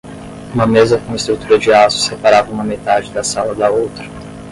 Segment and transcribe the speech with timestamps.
[0.51, 4.03] Uma mesa com estrutura de aço separava uma metade da sala da outra.